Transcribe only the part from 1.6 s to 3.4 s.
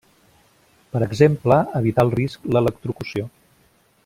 evitar el risc l'electrocució.